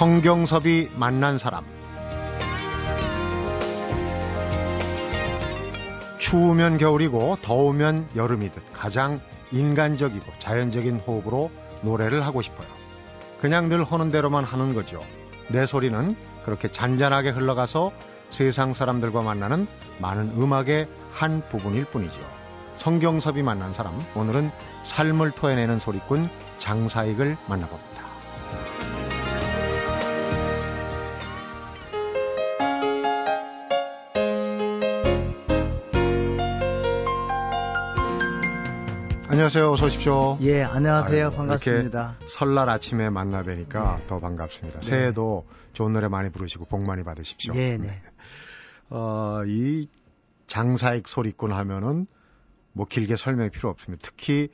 [0.00, 1.62] 성경섭이 만난 사람
[6.16, 9.20] 추우면 겨울이고 더우면 여름이듯 가장
[9.52, 11.50] 인간적이고 자연적인 호흡으로
[11.82, 12.66] 노래를 하고 싶어요.
[13.42, 15.00] 그냥 늘 하는 대로만 하는 거죠.
[15.48, 17.92] 내 소리는 그렇게 잔잔하게 흘러가서
[18.30, 19.66] 세상 사람들과 만나는
[20.00, 22.20] 많은 음악의 한 부분일 뿐이죠.
[22.78, 24.50] 성경섭이 만난 사람, 오늘은
[24.86, 27.99] 삶을 토해내는 소리꾼 장사익을 만나봅니다.
[39.40, 39.70] 안녕하세요.
[39.70, 40.36] 어서 오십시오.
[40.42, 41.28] 예, 안녕하세요.
[41.28, 42.18] 아유, 반갑습니다.
[42.28, 44.06] 설날 아침에 만나 뵈니까 네.
[44.06, 44.80] 더 반갑습니다.
[44.80, 44.86] 네.
[44.86, 47.54] 새해도 좋은 노래 많이 부르시고 복 많이 받으십시오.
[47.54, 48.02] 예, 네.
[48.90, 49.88] 어, 이
[50.46, 52.06] 장사익 소리꾼 하면은
[52.74, 54.06] 뭐 길게 설명이 필요 없습니다.
[54.06, 54.50] 특히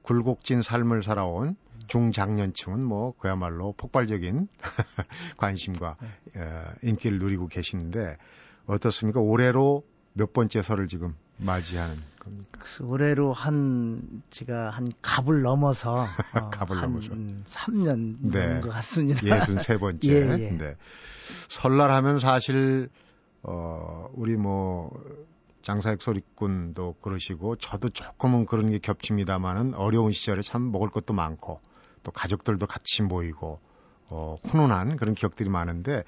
[0.00, 1.54] 굴곡진 삶을 살아온
[1.88, 4.48] 중장년층은 뭐 그야말로 폭발적인
[5.36, 6.40] 관심과 네.
[6.40, 8.16] 어, 인기를 누리고 계시는데
[8.64, 9.20] 어떻습니까?
[9.20, 12.60] 올해로 몇 번째 설을 지금 맞이하는 겁니까?
[12.82, 18.46] 올해로 한 제가 한 갑을 넘어서 어, 갑을 한 넘어서 3년 네.
[18.46, 19.20] 넘은 것 같습니다.
[19.20, 20.04] 63번째.
[20.08, 20.50] 예, 예.
[20.50, 20.76] 네.
[21.48, 22.88] 설날 하면 사실
[23.42, 24.90] 어 우리 뭐
[25.62, 31.60] 장사익 소리꾼도 그러시고 저도 조금은 그런 게 겹칩니다만은 어려운 시절에 참 먹을 것도 많고
[32.02, 33.60] 또 가족들도 같이 모이고
[34.08, 36.04] 어 훈훈한 그런 기억들이 많은데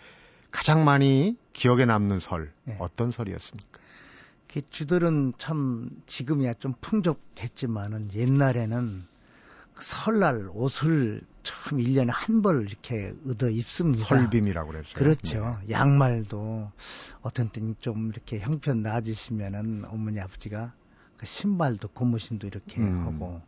[0.51, 2.77] 가장 많이 기억에 남는 설 네.
[2.79, 3.84] 어떤 설이었습니까?
[4.63, 9.05] 쥐들은 참 지금이야 좀 풍족했지만은 옛날에는
[9.75, 14.05] 그 설날 옷을 참 1년에 한 벌 이렇게 얻어 입습니다.
[14.05, 14.95] 설빔이라고 그랬어요.
[14.95, 15.59] 그렇죠.
[15.67, 15.71] 네.
[15.71, 16.71] 양말도
[17.23, 20.73] 어떤 때는 좀 이렇게 형편 나아지시면은 어머니 아버지가
[21.17, 23.07] 그 신발도 고무신도 이렇게 음.
[23.07, 23.41] 하고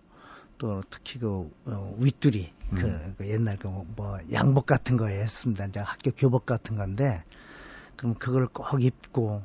[0.58, 3.14] 또 특히 그 어, 윗두리 그, 음.
[3.18, 5.66] 그 옛날 그 뭐 양복 같은 거 했습니다.
[5.66, 7.22] 이제 학교 교복 같은 건데
[7.96, 9.42] 그럼 그걸 꼭 입고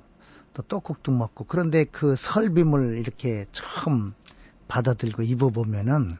[0.54, 4.14] 또 떡국도 먹고 그런데 그 설빔을 이렇게 처음
[4.68, 6.18] 받아들고 입어보면은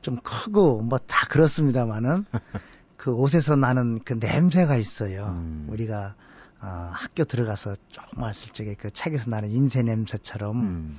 [0.00, 2.24] 좀 크고 뭐 다 그렇습니다만은
[2.96, 5.26] 그 옷에서 나는 그 냄새가 있어요.
[5.36, 5.66] 음.
[5.70, 6.14] 우리가
[6.60, 10.98] 어, 학교 들어가서 조금 왔을 적에 그 책에서 나는 인쇄 냄새처럼 음.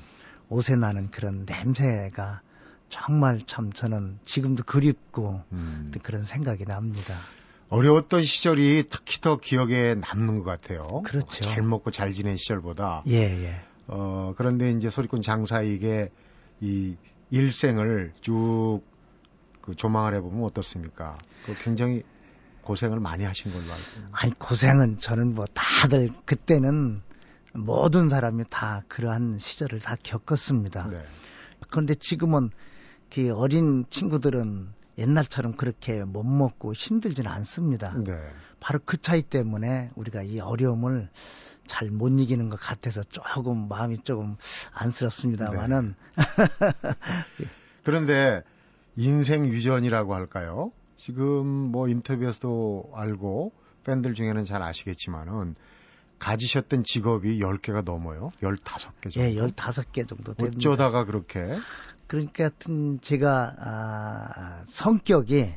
[0.50, 2.42] 옷에 나는 그런 냄새가
[2.88, 5.92] 정말 참 저는 지금도 그립고 음.
[6.02, 7.18] 그런 생각이 납니다.
[7.70, 11.02] 어려웠던 시절이 특히 더 기억에 남는 것 같아요.
[11.06, 11.44] 그렇죠.
[11.44, 13.04] 잘 먹고 잘 지낸 시절보다.
[13.08, 13.62] 예, 예.
[13.88, 16.10] 어, 그런데 이제 소리꾼 장사에게
[16.62, 16.96] 이
[17.32, 18.82] 일생을 쭉
[19.70, 21.18] 그 조망을 해보면 어떻습니까?
[21.46, 22.02] 그 굉장히
[22.64, 24.14] 고생을 많이 하신 걸로 알고.
[24.14, 27.02] 아니, 고생은 저는 뭐 다들 그때는
[27.54, 30.88] 모든 사람이 다 그러한 시절을 다 겪었습니다.
[30.88, 31.04] 네.
[31.70, 32.50] 그런데 지금은
[33.14, 37.94] 그 어린 친구들은 옛날처럼 그렇게 못 먹고 힘들지는 않습니다.
[37.98, 38.14] 네.
[38.60, 41.10] 바로 그 차이 때문에 우리가 이 어려움을
[41.68, 44.36] 잘 못 이기는 것 같아서 조금 마음이 조금
[44.74, 45.96] 안쓰럽습니다만은.
[46.18, 47.46] 네.
[47.84, 48.44] 그런데
[48.96, 50.72] 인생 유전이라고 할까요?
[50.98, 53.54] 지금 뭐 인터뷰에서도 알고
[53.86, 55.56] 팬들 중에는 잘 아시겠지만은
[56.18, 58.32] 가지셨던 직업이 10개가 넘어요.
[58.42, 59.22] 15개 정도.
[59.22, 60.58] 예, 15개 정도 됩니다.
[60.58, 61.56] 어쩌다가 그렇게
[62.10, 65.54] 그러니까 하여튼 제가 아, 성격이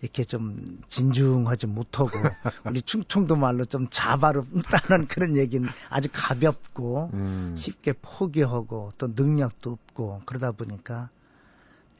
[0.00, 2.10] 이렇게 좀 진중하지 못하고
[2.64, 7.54] 우리 충청도 말로 좀 자바롭다는 그런 얘기는 아주 가볍고 음.
[7.54, 11.10] 쉽게 포기하고 또 능력도 없고 그러다 보니까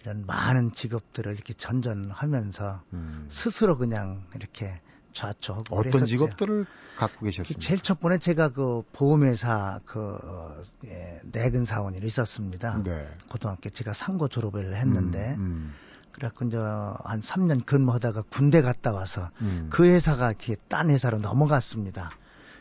[0.01, 3.27] 이런 많은 직업들을 이렇게 전전하면서 음.
[3.29, 4.81] 스스로 그냥 이렇게
[5.13, 6.07] 좌초하고 어떤 그랬었죠.
[6.07, 6.67] 직업들을
[6.97, 7.61] 갖고 계셨습니까?
[7.61, 10.57] 제일 첫 번에 제가 그 보험회사 그 어,
[10.87, 12.83] 예, 내근 사원이 있었습니다.
[12.83, 13.09] 네.
[13.29, 15.75] 고등학교 제가 상고 졸업을 했는데 음, 음.
[16.13, 19.69] 그래갖고 이제 한 3년 근무하다가 군대 갔다 와서 음.
[19.71, 22.11] 그 회사가 이렇게 딴 회사로 넘어갔습니다.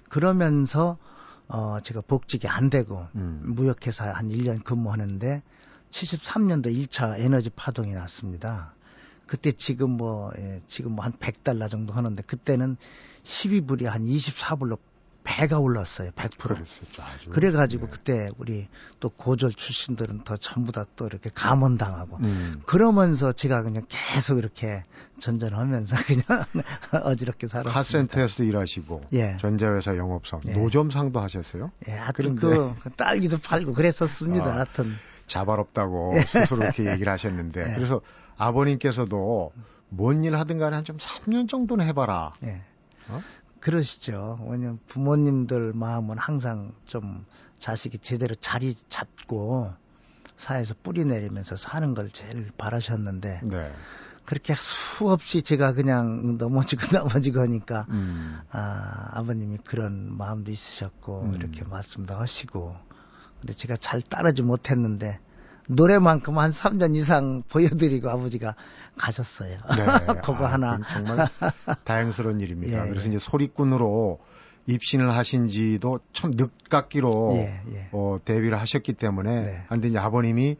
[0.09, 0.97] 그러면서
[1.47, 3.41] 어 제가 복직이 안 되고 음.
[3.44, 5.41] 무역회사 한 1년 근무하는데
[5.91, 8.74] 73년도 1차 에너지 파동이 났습니다.
[9.29, 12.77] 그때 지금 뭐, 예, 지금 뭐 한 100달러 정도 하는데 그때는
[13.23, 14.79] 12불이 한 24불로
[15.23, 16.09] 배가 올랐어요.
[16.11, 16.37] 100%.
[16.39, 17.29] 그랬었죠, 아주.
[17.29, 17.91] 그래 가지고 네.
[17.91, 18.67] 그때 우리
[18.99, 22.61] 또 고졸 출신들은 더 전부 다 또 이렇게 감원당하고 음.
[22.65, 24.83] 그러면서 제가 그냥 계속 이렇게
[25.19, 26.45] 전전하면서 그냥
[27.03, 27.79] 어지럽게 살았습니다.
[27.79, 29.37] 카센터에서 일하시고 예.
[29.39, 30.53] 전자회사 영업사원 예.
[30.53, 31.71] 노점상도 하셨어요?
[31.87, 34.45] 예, 하여튼 그, 그 딸기도 팔고 그랬었습니다.
[34.45, 34.95] 아, 하여튼
[35.27, 37.73] 자바롭다고 스스로 이렇게 얘기를 하셨는데 예.
[37.75, 38.01] 그래서
[38.39, 39.51] 아버님께서도
[39.89, 42.31] 뭔 일 하든 간에 한 좀 3년 정도는 해봐라.
[42.44, 42.62] 예.
[43.09, 43.21] 어?
[43.59, 44.38] 그러시죠.
[44.50, 47.25] 왜냐면 부모님들 마음은 항상 좀
[47.59, 49.74] 자식이 제대로 자리 잡고
[50.38, 53.71] 사회에서 뿌리 내리면서 사는 걸 제일 바라셨는데 네.
[54.25, 58.39] 그렇게 수없이 제가 그냥 넘어지고 넘어지고 하니까 음.
[58.51, 61.36] 아, 아버님이 그런 마음도 있으셨고 음.
[61.36, 62.75] 이렇게 말씀도 하시고
[63.41, 65.19] 근데 제가 잘 따르지 못했는데
[65.71, 68.56] 노래만큼 한 3년 이상 보여드리고 아버지가
[68.98, 69.51] 가셨어요.
[69.51, 69.86] 네.
[70.25, 70.80] 그거 아, 하나.
[70.92, 71.27] 정말
[71.83, 72.86] 다행스러운 일입니다.
[72.86, 73.10] 예, 그래서 예.
[73.10, 74.19] 이제 소리꾼으로
[74.68, 77.89] 입신을 하신 지도 참 늦깎이로 예, 예.
[77.92, 79.63] 어, 데뷔를 하셨기 때문에 네.
[79.69, 80.57] 근데 이제 아버님이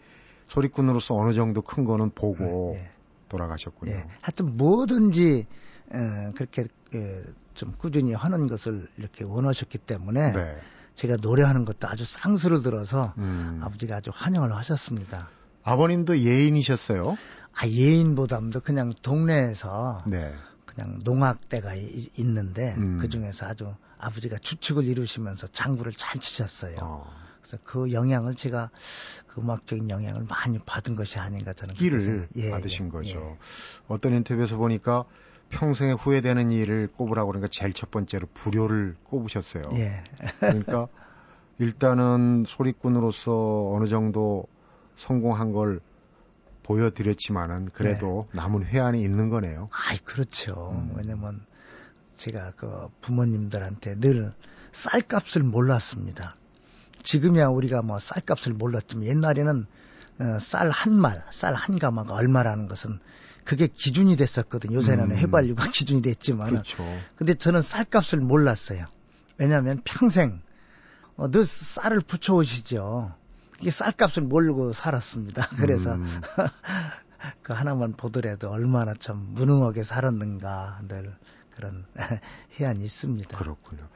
[0.48, 2.90] 소리꾼으로서 어느 정도 큰 거는 보고 예, 예.
[3.30, 3.92] 돌아가셨군요.
[3.92, 4.06] 예.
[4.22, 5.48] 하여튼 뭐든지
[5.92, 7.24] 어, 그렇게 예,
[7.56, 10.56] 좀 꾸준히 하는 것을 이렇게 원하셨기 때문에 네.
[11.00, 13.62] 제가 노래하는 것도 아주 쌍수를 들어서 음.
[13.64, 15.30] 아버지가 아주 환영을 하셨습니다.
[15.64, 17.18] 아버님도 예인이셨어요?
[17.54, 20.36] 아 예인보다도 그냥 동네에서 네.
[20.66, 22.98] 그냥 농악대가 이, 있는데 음.
[23.00, 26.76] 그 중에서 아주 아버지가 주축을 이루시면서 장구를 잘 치셨어요.
[26.82, 27.10] 어.
[27.42, 28.70] 그래서 그 영향을 제가
[29.28, 33.20] 그 음악적인 영향을 많이 받은 것이 아닌가 저는 끼를 예, 받으신 예, 거죠.
[33.20, 33.38] 예.
[33.88, 35.06] 어떤 인터뷰에서 보니까
[35.50, 39.70] 평생에 후회되는 일을 꼽으라고 그러니까 제일 첫 번째로 불효를 꼽으셨어요.
[39.74, 40.04] 예.
[40.40, 40.88] 그러니까
[41.58, 44.46] 일단은 소리꾼으로서 어느 정도
[44.96, 45.82] 성공한 걸
[46.64, 48.38] 보여드렸지만은 그래도 네.
[48.38, 49.70] 남은 회한이 있는 거네요.
[49.72, 50.72] 아이 그렇죠.
[50.74, 50.94] 음.
[50.96, 51.46] 왜냐면
[52.16, 54.34] 제가 그 부모님들한테 늘
[54.72, 56.36] 쌀값을 몰랐습니다.
[57.02, 59.66] 지금이야 우리가 뭐 쌀값을 몰랐지만 옛날에는
[60.20, 63.00] 어, 쌀한 말, 쌀 한 가마가 얼마라는 것은
[63.44, 64.76] 그게 기준이 됐었거든요.
[64.78, 65.18] 요새는 음.
[65.18, 66.50] 해발유가 기준이 됐지만.
[66.50, 66.84] 그렇죠.
[67.16, 68.86] 근데 저는 쌀값을 몰랐어요.
[69.38, 70.42] 왜냐하면 평생
[71.16, 73.14] 어, 늘 쌀을 붙여오시죠.
[73.62, 75.48] 이게 쌀값을 모르고 살았습니다.
[75.58, 76.06] 그래서 음.
[77.44, 81.14] 그 하나만 보더라도 얼마나 참 무능하게 살았는가 늘
[81.56, 81.86] 그런
[82.60, 83.38] 해안이 있습니다.
[83.38, 83.88] 그렇군요.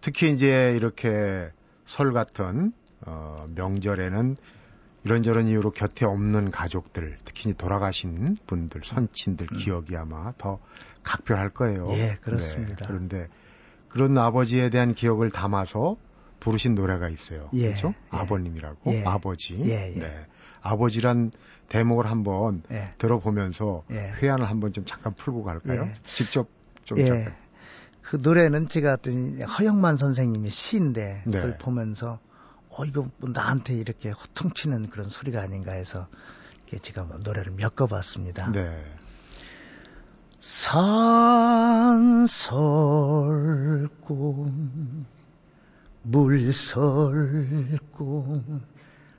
[0.00, 1.50] 특히 이제 이렇게
[1.84, 2.72] 설 같은
[3.04, 4.36] 어, 명절에는
[5.04, 9.58] 이런저런 이유로 곁에 없는 가족들, 특히 돌아가신 분들, 선친들 음.
[9.58, 10.58] 기억이 아마 더
[11.02, 11.88] 각별할 거예요.
[11.90, 12.76] 예, 그렇습니다.
[12.76, 13.28] 네, 그런데
[13.88, 15.96] 그런 아버지에 대한 기억을 담아서
[16.40, 17.50] 부르신 노래가 있어요.
[17.54, 17.88] 예, 그렇죠?
[17.88, 18.16] 예.
[18.16, 19.54] 아버님이라고 예, 아버지.
[19.64, 19.98] 예, 예.
[19.98, 20.26] 네.
[20.60, 21.32] 아버지란
[21.68, 22.94] 대목을 한번 예.
[22.98, 24.12] 들어보면서 예.
[24.22, 25.88] 회한을 한번 좀 잠깐 풀고 갈까요?
[26.04, 26.48] 직접
[26.84, 27.34] 좀 잠깐.
[28.02, 31.32] 그 노래는 제가 어떤 허영만 선생님의 시인데 네.
[31.32, 32.18] 그걸 보면서
[32.74, 36.08] 어 이거 뭐 나한테 이렇게 호통치는 그런 소리가 아닌가 해서
[36.80, 38.50] 제가 노래를 엮어봤습니다.
[38.52, 38.82] 네.
[40.40, 41.12] 산설고
[46.02, 47.02] 물설고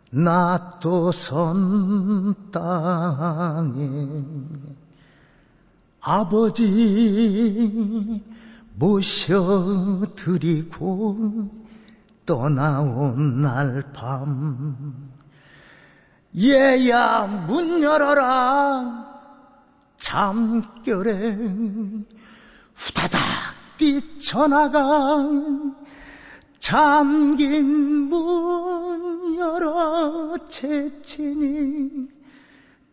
[0.09, 1.31] 나또선
[2.51, 4.23] 땅에
[6.01, 6.63] 아버지
[8.75, 9.63] 모셔드리고
[12.25, 15.12] 떠나온 날 밤.
[16.40, 19.06] 얘야 문 열어라.
[19.98, 21.38] 잠결에
[22.75, 23.22] 후다닥
[23.78, 25.18] 뛰쳐나가.
[26.60, 32.08] 잠긴 문 열어 채치니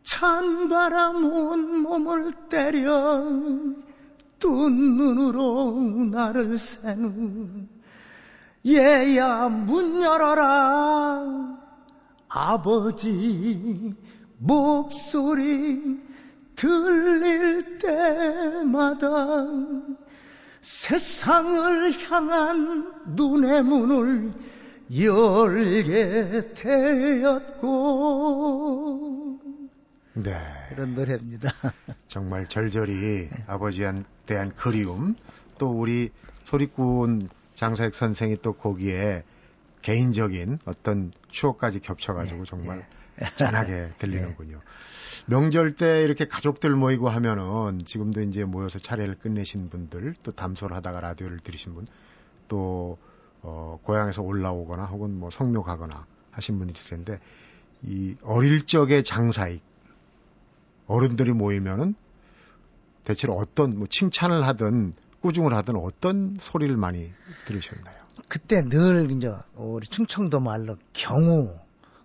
[0.03, 3.25] 찬바람 온 몸을 때려
[4.41, 5.73] 두 눈으로
[6.11, 7.69] 나를 새는
[8.67, 11.58] 얘야 문 열어라
[12.29, 13.94] 아버지
[14.38, 15.98] 목소리
[16.55, 19.08] 들릴 때마다
[20.60, 24.34] 세상을 향한 눈의 문을
[24.94, 27.70] 열게 되었고
[30.14, 30.36] 네.
[30.69, 31.50] 그런 노래입니다.
[32.08, 33.31] 정말 절절히 네.
[33.46, 35.14] 아버지한 대한 그리움
[35.58, 36.10] 또 우리
[36.44, 39.24] 소리꾼 장사익 선생이 또 거기에
[39.82, 42.44] 개인적인 어떤 추억까지 겹쳐가지고 네.
[42.46, 43.26] 정말 네.
[43.36, 44.56] 짠하게 들리는군요.
[44.56, 44.62] 네.
[45.26, 51.00] 명절 때 이렇게 가족들 모이고 하면은 지금도 이제 모여서 차례를 끝내신 분들 또 담소를 하다가
[51.00, 51.86] 라디오를 들으신 분
[52.50, 52.98] 또
[53.42, 57.19] 어, 고향에서 올라오거나 혹은 뭐 성묘 가거나 하신 분들이 있을 텐데
[57.82, 59.62] 이 어릴 적의 장사익
[60.86, 61.94] 어른들이 모이면은
[63.04, 64.92] 대체로 어떤 뭐 칭찬을 하든
[65.22, 67.12] 꾸중을 하든 어떤 소리를 많이
[67.46, 68.00] 들으셨나요?
[68.29, 71.58] 그때 늘 이제 우리 충청도 말로 경우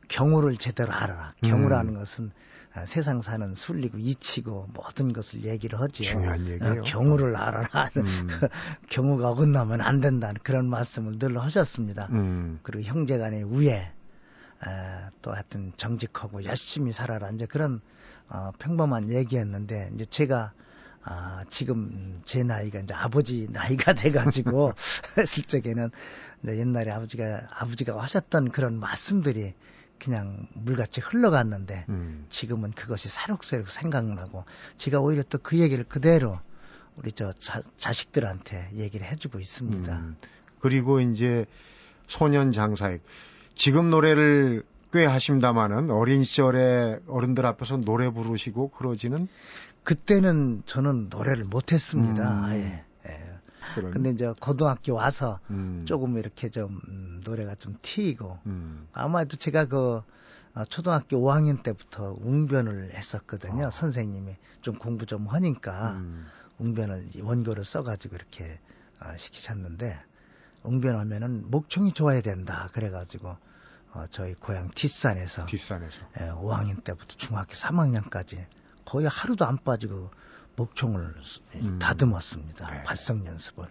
[0.07, 1.31] 경우를 제대로 알아라.
[1.41, 1.99] 경우라는 음.
[1.99, 2.31] 것은
[2.73, 6.03] 아, 세상 사는 순리고 이치고 모든 것을 얘기를 하지요.
[6.09, 6.81] 중요한 얘기예요.
[6.81, 7.89] 어, 경우를 알아라.
[7.95, 8.27] 음.
[8.27, 8.47] 그
[8.89, 12.09] 경우가 어긋나면 안 된다는 그런 말씀을 늘 하셨습니다.
[12.11, 12.59] 음.
[12.63, 13.93] 그리고 형제간의 우애
[14.59, 17.29] 아, 또 하여튼 정직하고 열심히 살아라.
[17.29, 17.81] 이제 그런
[18.27, 20.51] 어, 평범한 얘기였는데 이제 제가
[21.07, 24.73] 아, 지금 제 나이가 이제 아버지 나이가 돼가지고
[25.17, 25.91] 했을 적에는
[26.43, 29.53] 이제 옛날에 아버지가 아버지가 하셨던 그런 말씀들이
[29.99, 32.25] 그냥 물같이 흘러갔는데 음.
[32.29, 34.43] 지금은 그것이 새록새록 생각나고
[34.77, 36.39] 제가 오히려 또 그 얘기를 그대로
[36.97, 39.93] 우리 저 자, 식들한테 얘기를 해주고 있습니다.
[39.93, 40.15] 음.
[40.59, 41.45] 그리고 이제
[42.07, 43.03] 소년 장사액
[43.53, 49.27] 지금 노래를 꽤 하십니다마는 어린 시절에 어른들 앞에서 노래 부르시고 그러지는
[49.85, 52.39] 그때는 저는 노래를 못했습니다.
[52.39, 52.43] 음.
[52.43, 52.83] 아예.
[53.07, 53.39] 예.
[53.75, 53.91] 그런...
[53.91, 55.85] 근데 이제 고등학교 와서 음.
[55.87, 58.87] 조금 이렇게 좀 음, 노래가 좀 튀고 음.
[58.91, 60.01] 아마도 제가 그
[60.55, 63.67] 어, 초등학교 5학년 때부터 웅변을 했었거든요.
[63.67, 63.71] 어.
[63.71, 66.25] 선생님이 좀 공부 좀 하니까 음.
[66.57, 68.59] 웅변을 원고를 써가지고 이렇게
[69.01, 69.99] 어, 시키셨는데
[70.63, 72.69] 웅변하면은 목청이 좋아야 된다.
[72.73, 73.37] 그래가지고
[73.93, 78.45] 어, 저희 고향 뒷산에서 뒷산에서 예, 5학년 때부터 중학교 3학년까지
[78.95, 80.09] 거의 하루도 안 빠지고
[80.55, 81.15] 목청을
[81.55, 81.79] 음.
[81.79, 82.71] 다듬었습니다.
[82.71, 82.83] 네.
[82.83, 83.65] 발성 연습을.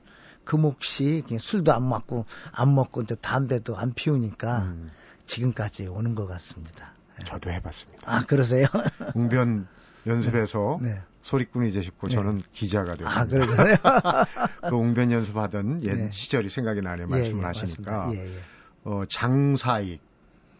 [0.44, 4.90] 그 몫이 술도 안 먹고 안 먹고 이제 담배도 안 피우니까 음.
[5.26, 6.92] 지금까지 오는 것 같습니다.
[7.18, 7.24] 예.
[7.24, 8.02] 저도 해봤습니다.
[8.04, 8.66] 아 그러세요?
[9.16, 9.66] 웅변
[10.06, 10.90] 연습에서 네.
[10.90, 11.02] 네.
[11.22, 12.14] 소리꾼이 되셨고 네.
[12.14, 13.18] 저는 기자가 됐습니다.
[13.18, 13.76] 아 그러세요?
[14.68, 16.10] 그 웅변 연습하던 옛 네.
[16.10, 17.06] 시절이 생각이 나네요.
[17.06, 18.38] 말씀을 예, 예, 하시니까 예, 예.
[18.84, 20.02] 어, 장사익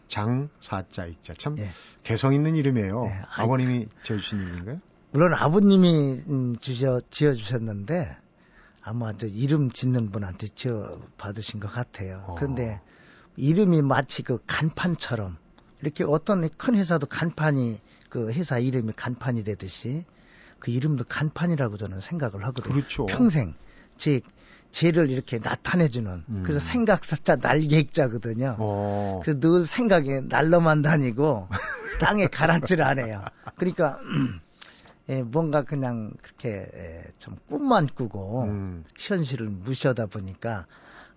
[0.07, 1.69] 장 사자 익자 참 예.
[2.03, 3.05] 개성 있는 이름이에요.
[3.05, 3.21] 예.
[3.35, 4.81] 아버님이 지어주신 이름인가요?
[5.11, 8.17] 물론 아버님이 음, 주셔, 지어 주셨는데
[8.81, 12.23] 아마 저 이름 짓는 분한테 지어 받으신 것 같아요.
[12.27, 12.35] 어.
[12.35, 12.81] 그런데
[13.37, 15.37] 이름이 마치 그 간판처럼
[15.81, 20.05] 이렇게 어떤 큰 회사도 간판이 그 회사 이름이 간판이 되듯이
[20.59, 22.73] 그 이름도 간판이라고 저는 생각을 하거든요.
[22.73, 23.05] 그렇죠.
[23.05, 23.55] 평생
[23.97, 24.21] 제
[24.75, 26.43] 죄를 이렇게 나타내주는 음.
[26.43, 28.57] 그래서 생각사자 날개자거든요.
[28.59, 29.21] 어.
[29.23, 31.47] 그래서 늘 생각에 날로만 다니고
[32.01, 33.23] 땅에 가라앉질 않아요.
[33.55, 33.97] 그러니까
[35.07, 38.83] 예, 뭔가 그냥 그렇게 예, 좀 꿈만 꾸고 음.
[38.97, 40.65] 현실을 무시하다 보니까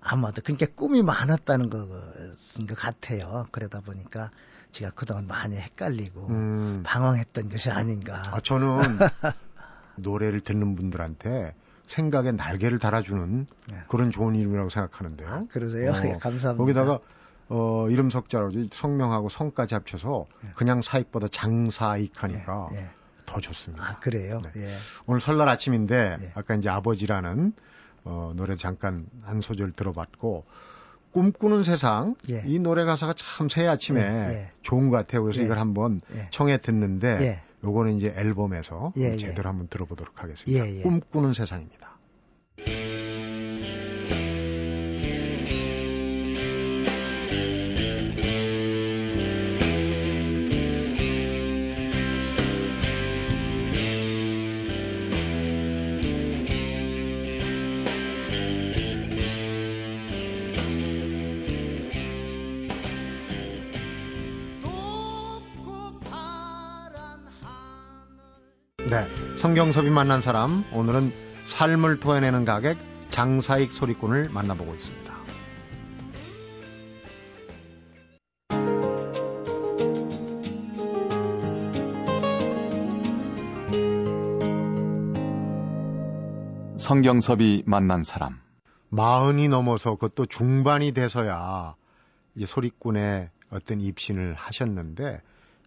[0.00, 3.46] 아마도 그렇게 꿈이 많았다는 것인 것 같아요.
[3.50, 4.30] 그러다 보니까
[4.70, 6.82] 제가 그동안 많이 헷갈리고 음.
[6.86, 8.22] 방황했던 것이 아닌가.
[8.30, 8.78] 아, 저는
[9.96, 11.54] 노래를 듣는 분들한테
[11.88, 13.76] 생각에 날개를 달아주는 네.
[13.88, 15.28] 그런 좋은 이름이라고 생각하는데요.
[15.28, 15.90] 아, 그러세요?
[15.90, 16.54] 어, 네, 감사합니다.
[16.56, 17.00] 거기다가
[17.48, 20.50] 어, 이름 석자로 성명하고 성까지 합쳐서 네.
[20.54, 22.88] 그냥 사익보다 장사익 하니까 네, 네.
[23.26, 23.82] 더 좋습니다.
[23.84, 24.40] 아, 그래요?
[24.54, 24.62] 네.
[24.64, 24.70] 예.
[25.06, 26.32] 오늘 설날 아침인데 예.
[26.34, 27.52] 아까 이제 아버지라는
[28.04, 30.44] 어, 노래 잠깐 한 소절 들어봤고
[31.12, 32.42] 꿈꾸는 세상 예.
[32.46, 34.50] 이 노래 가사가 참 새 아침에 예.
[34.62, 35.22] 좋은 것 같아요.
[35.22, 39.16] 그래서 이걸 한번 청해 듣는데 요거는 이제 앨범에서 예, 예.
[39.16, 39.48] 제대로 예.
[39.48, 40.66] 한번 들어보도록 하겠습니다.
[40.66, 40.82] 예, 예.
[40.82, 41.98] 꿈꾸는 세상입니다.
[68.90, 69.06] 네.
[69.36, 71.12] 성경섭이 만난 사람, 오늘은
[71.46, 72.78] 삶을 토해내는 가객
[73.10, 75.14] 장사익 소리꾼을 만나보고 있습니다.
[86.78, 88.40] 성경섭이 만난 사람.
[88.88, 91.74] 마흔이 넘어서 그것도 중반이 돼서야
[92.34, 95.20] 이제 소리꾼의 어떤 입신을 하셨는데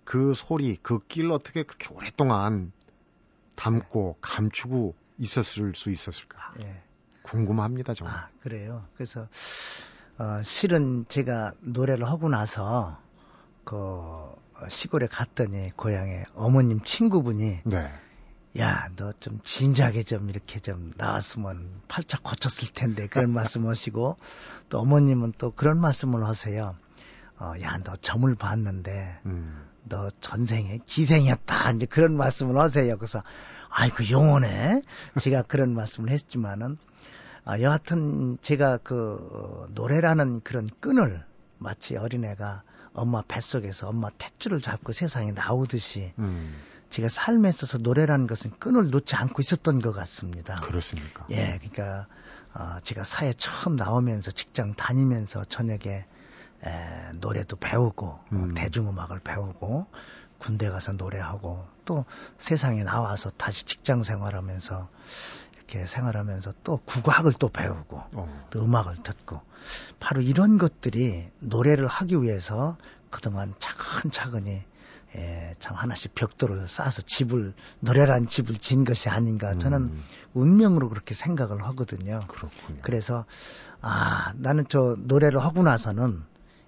[0.04, 2.72] 그 소리, 그 길 어떻게 그렇게 오랫동안
[3.56, 6.38] 담고 감추고 있었을 수 있었을까?
[6.62, 6.82] 예.
[7.24, 8.16] 궁금합니다, 정말.
[8.16, 8.86] 아, 그래요.
[8.96, 9.28] 그래서
[10.18, 13.00] 어, 실은 제가 노래를 하고 나서
[13.64, 14.34] 그
[14.70, 17.94] 시골에 갔더니 고향에 어머님 친구분이 네.
[18.60, 24.18] 야, 너 좀 진작에 좀 이렇게 좀 나왔으면 팔짝 고쳤을 텐데 그런 말씀 하시고
[24.70, 26.76] 또 어머님은 또 그런 말씀을 하세요.
[27.42, 29.66] 어, 야, 너 점을 봤는데 음.
[29.84, 31.72] 너 전생에 기생이었다.
[31.72, 32.96] 이제 그런 말씀을 하세요.
[32.98, 33.24] 그래서
[33.70, 34.84] 아이고 영원해.
[35.20, 36.78] 제가 그런 말씀을 했지만은
[37.44, 41.26] 아, 여하튼 제가 그 노래라는 그런 끈을
[41.58, 42.62] 마치 어린애가
[42.94, 46.54] 엄마 뱃속에서 엄마 탯줄을 잡고 세상에 나오듯이 음.
[46.92, 50.56] 제가 삶에 있어서 노래라는 것은 끈을 놓지 않고 있었던 것 같습니다.
[50.62, 51.26] 그렇습니까?
[51.32, 52.06] 예, 그러니까
[52.54, 56.06] 어, 제가 사회 처음 나오면서 직장 다니면서 저녁에
[56.66, 58.54] 에, 노래도 배우고 음.
[58.54, 59.88] 대중음악을 배우고
[60.38, 62.06] 군대 가서 노래하고 또
[62.40, 64.90] 세상에 나와서 다시 직장 생활하면서
[65.56, 68.48] 이렇게 생활하면서 또 국악을 또 배우고 어.
[68.50, 69.42] 또 음악을 듣고
[70.00, 72.78] 바로 이런 것들이 노래를 하기 위해서
[73.10, 74.64] 그동안 차근차근히
[75.16, 80.04] 예, 참 하나씩 벽돌을 쌓아서 집을 노래란 집을 진 것이 아닌가 저는 음.
[80.34, 82.22] 운명으로 그렇게 생각을 하거든요.
[82.28, 82.80] 그렇군요.
[82.82, 83.26] 그래서
[83.82, 86.24] 아 나는 저 노래를 하고 나서는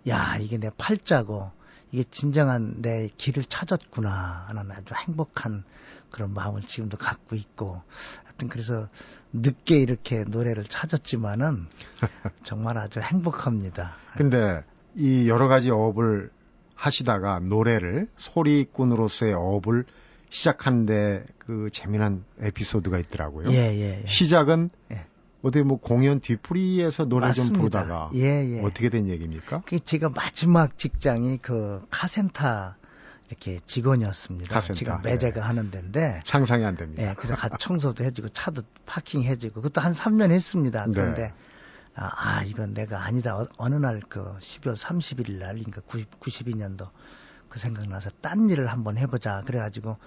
[0.08, 1.52] 야 이게 내 팔자고
[1.92, 5.64] 이게 진정한 내 길을 찾았구나 하는 아주 행복한
[6.10, 7.82] 그런 마음을 지금도 갖고 있고
[8.24, 8.88] 하여튼 그래서
[9.32, 11.68] 늦게 이렇게 노래를 찾았지만은
[12.44, 13.96] 정말 아주 행복합니다.
[14.16, 14.64] 근데
[14.96, 16.32] 이 여러 가지 어업을
[16.76, 19.86] 하시다가 노래를 소리꾼으로서의 어업을
[20.30, 23.52] 시작한 데 그 재미난 에피소드가 있더라고요.
[23.52, 24.08] 예, 예, 예.
[24.08, 25.06] 시작은 예.
[25.44, 28.22] 어디 뭐 공연 뒤풀이에서 노래 좀 부르다가 예,
[28.58, 28.62] 예.
[28.64, 29.62] 어떻게 된 얘기입니까?
[29.66, 32.74] 그 제가 마지막 직장이 그 카센터
[33.28, 34.54] 이렇게 직원이었습니다.
[34.54, 34.74] 카센터.
[34.78, 35.46] 지금 매제가 예.
[35.46, 37.04] 하는 데인데 상상이 안 됩니다.
[37.04, 40.86] 예, 그래서 가 청소도 해주고 차도 파킹 해주고 그것도 한 3년 했습니다.
[40.86, 40.92] 네.
[40.94, 41.34] 그런데 네.
[41.96, 42.10] 아,
[42.40, 43.36] 아, 이건 내가 아니다.
[43.58, 46.90] 어, 느 날 그 12월 30일 날 그러니까 90, 92년도
[47.50, 49.44] 그 생각나서 딴 일을 한번 해보자.
[49.46, 49.98] 그래가지고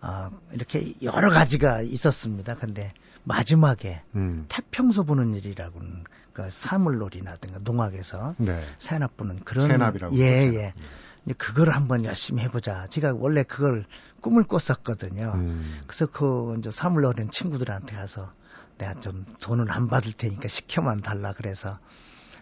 [0.00, 2.54] 어, 이렇게 여러 가지가 있었습니다.
[2.54, 2.92] 근데
[3.24, 4.46] 마지막에 음.
[4.48, 8.64] 태평소 보는 일이라고는 그 사물놀이라든가 농악에서 네.
[8.78, 10.72] 새납 보는 그런 새납이라고 예 예.
[10.76, 11.34] 음.
[11.38, 12.86] 그걸 한번 열심히 해보자.
[12.88, 13.84] 제가 원래 그걸
[14.20, 15.32] 꿈을 꿨었거든요.
[15.34, 15.80] 음.
[15.86, 18.32] 그래서 그 이제 사물놀이는 친구들한테 가서
[18.78, 21.78] 내가 좀 돈은 안 받을 테니까 시켜만 달라 그래서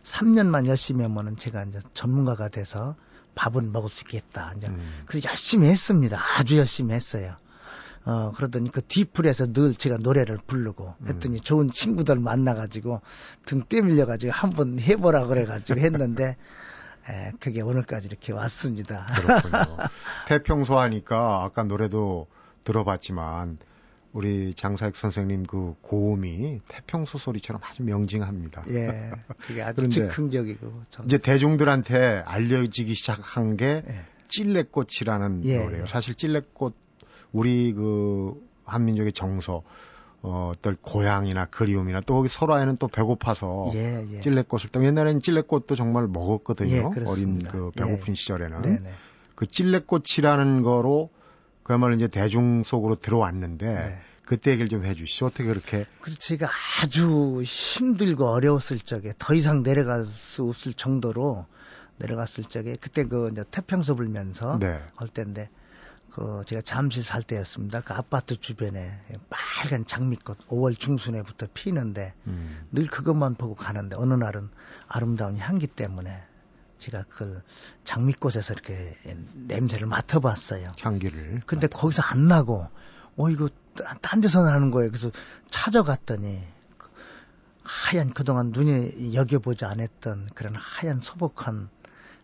[0.03, 2.97] 3년만 열심히 하면은 제가 이제 전문가가 돼서
[3.35, 4.53] 밥은 먹을 수 있겠다.
[4.57, 5.03] 이제 음.
[5.07, 6.21] 그래서 열심히 했습니다.
[6.37, 7.37] 아주 열심히 했어요.
[8.07, 11.09] 어, 그러더니 그 뒤풀에서 늘 제가 노래를 부르고 음.
[11.09, 11.41] 했더니 음.
[11.41, 13.01] 좋은 친구들 만나가지고
[13.47, 16.37] 등 떼밀려가지고 한번 해보라 그래가지고 했는데
[17.09, 19.07] 에, 그게 오늘까지 이렇게 왔습니다.
[19.07, 19.77] 그렇군요.
[20.29, 22.27] 태평소 하니까 아까 노래도
[22.65, 23.59] 들어봤지만
[24.13, 28.65] 우리 장사익 선생님 그 고음이 태평소 소리처럼 아주 명징합니다.
[28.71, 29.11] 예.
[29.39, 30.83] 그게 아주 즉흥적이고.
[31.05, 34.05] 이제 대중들한테 알려지기 시작한 게 예.
[34.29, 35.87] 찔레꽃이라는 예, 노래예요.
[35.87, 36.84] 사실 찔레꽃
[37.35, 39.63] 우리 그 한민족의 정서
[40.23, 44.21] 어, 어떤 고향이나 그리움이나 또 거기 설화에는 또 배고파서 예, 예.
[44.23, 46.93] 찔레꽃을 또 옛날에는 찔레꽃도 정말 먹었거든요.
[46.97, 48.15] 예, 어린 그 배고픈 예.
[48.15, 48.91] 시절에는 네네.
[49.35, 51.11] 그 찔레꽃이라는 거로
[51.63, 53.99] 그야말로 이제 대중 속으로 들어왔는데 네.
[54.25, 55.27] 그때 얘기를 좀 해주시죠.
[55.27, 55.85] 어떻게 그렇게?
[56.01, 56.49] 그래서 제가
[56.81, 61.45] 아주 힘들고 어려웠을 적에 더 이상 내려갈 수 없을 정도로
[61.99, 64.81] 내려갔을 적에 그때 그 이제 태평소 불면서 네.
[64.95, 65.51] 할 때인데
[66.15, 67.81] 그 제가 잠실 살 때였습니다.
[67.81, 69.01] 그 아파트 주변에
[69.31, 72.69] 빨간 장미꽃 5월 중순에부터 피는데 음.
[72.71, 74.49] 늘 그것만 보고 가는데 어느 날은
[74.87, 76.23] 아름다운 향기 때문에
[76.79, 77.43] 제가 그걸
[77.83, 78.97] 장미꽃에서 이렇게
[79.49, 80.71] 냄새를 맡아봤어요.
[80.81, 81.41] 향기를.
[81.47, 81.81] 근데 맡아.
[81.81, 82.69] 거기서 안 나고
[83.17, 83.49] 어 이거
[84.01, 84.91] 딴 데서 나는 거예요.
[84.91, 85.11] 그래서
[85.51, 86.45] 찾아갔더니
[86.79, 86.91] 그
[87.65, 91.71] 하얀 그동안 눈에 여겨보지 않았던 그런 하얀 소복한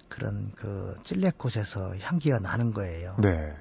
[0.09, 3.17] 그런 그 찔레꽃에서 향기가 나는 거예요.
[3.21, 3.57] 네.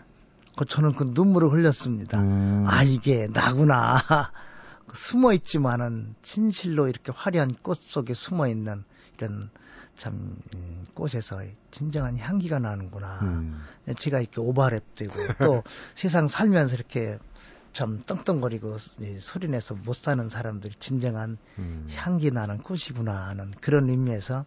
[0.59, 2.19] 그 저는 그 눈물을 흘렸습니다.
[2.19, 2.65] 음.
[2.67, 3.95] 아 이게 나구나.
[4.93, 8.83] 숨어 있지만은 진실로 이렇게 화려한 꽃 속에 숨어 있는
[9.15, 9.49] 이런
[9.95, 13.19] 참 음, 꽃에서 진정한 향기가 나는구나.
[13.21, 13.61] 음.
[13.97, 15.63] 제가 이렇게 오버랩되고 또
[15.95, 17.19] 세상 살면서 이렇게
[17.71, 18.79] 참 떵떵거리고
[19.19, 21.87] 소리내서 못 사는 사람들이 진정한 음.
[21.93, 24.43] 향기 나는 꽃이구나 하는 그런 의미에서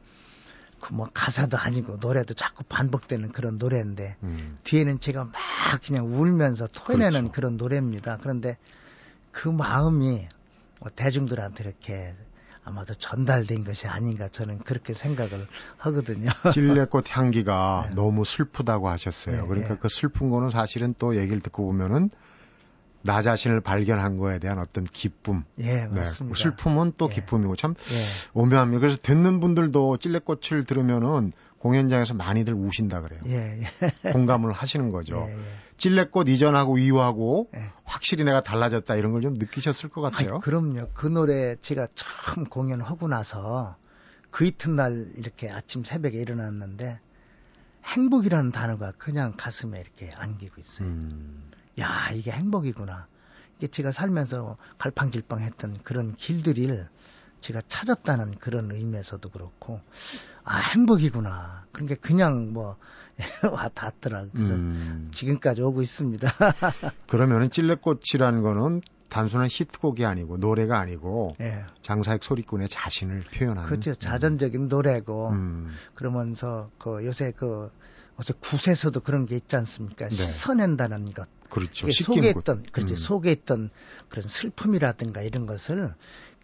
[0.82, 4.58] 그 뭐 가사도 아니고 노래도 자꾸 반복되는 그런 노래인데 음.
[4.64, 5.32] 뒤에는 제가 막
[5.86, 7.32] 그냥 울면서 토해내는 그렇죠.
[7.32, 8.18] 그런 노래입니다.
[8.20, 8.58] 그런데
[9.30, 10.26] 그 마음이
[10.80, 12.14] 뭐 대중들한테 이렇게
[12.64, 15.46] 아마도 전달된 것이 아닌가 저는 그렇게 생각을
[15.78, 16.30] 하거든요.
[16.52, 17.94] 찔레꽃 향기가 네.
[17.94, 19.42] 너무 슬프다고 하셨어요.
[19.42, 19.78] 네, 그러니까 네.
[19.80, 22.10] 그 슬픈 거는 사실은 또 얘기를 듣고 보면은
[23.02, 25.44] 나 자신을 발견한 거에 대한 어떤 기쁨.
[25.58, 25.88] 예, 네.
[25.88, 26.38] 맞습니다.
[26.38, 27.14] 슬픔은 또 예.
[27.14, 27.96] 기쁨이고 참 예.
[28.40, 28.80] 오묘합니다.
[28.80, 33.20] 그래서 듣는 분들도 찔레꽃을 들으면은 공연장에서 많이들 우신다 그래요.
[33.26, 34.10] 예, 예.
[34.12, 35.26] 공감을 하시는 거죠.
[35.28, 35.38] 예, 예.
[35.78, 37.70] 찔레꽃 이전하고 이후하고 예.
[37.84, 40.34] 확실히 내가 달라졌다 이런 걸 좀 느끼셨을 것 같아요.
[40.34, 40.88] 아니, 그럼요.
[40.94, 43.76] 그 노래 제가 처음 공연하고 나서
[44.30, 46.98] 그 이튿날 이렇게 아침 새벽에 일어났는데
[47.84, 50.88] 행복이라는 단어가 그냥 가슴에 이렇게 안기고 있어요.
[50.88, 51.50] 음.
[51.80, 53.06] 야, 이게 행복이구나.
[53.58, 56.88] 이게 제가 살면서 갈팡질팡 했던 그런 길들을
[57.40, 59.80] 제가 찾았다는 그런 의미에서도 그렇고
[60.44, 61.66] 아 행복이구나.
[61.72, 62.76] 그러니까 그냥 뭐
[63.52, 64.26] 와 닿더라.
[64.32, 65.08] 그래서 음.
[65.12, 66.28] 지금까지 오고 있습니다.
[67.08, 71.64] 그러면은 찔레꽃이라는 거는 단순한 히트곡이 아니고 노래가 아니고 예.
[71.82, 73.90] 장사익 소리꾼의 자신을 표현하는 그렇죠.
[73.90, 73.96] 음.
[73.98, 75.74] 자전적인 노래고 음.
[75.94, 77.70] 그러면서 그 요새 그
[78.16, 80.08] 어서 굿에서도 그런 게 있지 않습니까?
[80.08, 80.14] 네.
[80.14, 81.28] 씻어낸다는 것.
[81.48, 81.90] 그렇죠.
[81.90, 82.94] 속에 있던, 그렇지.
[82.94, 82.96] 음.
[82.96, 83.70] 속에 있던
[84.08, 85.94] 그런 슬픔이라든가 이런 것을